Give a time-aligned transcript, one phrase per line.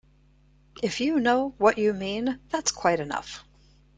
[0.81, 3.43] If you know what you mean, that's quite enough.